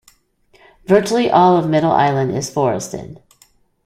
[0.87, 3.21] Virtually all of Middle Island is forested.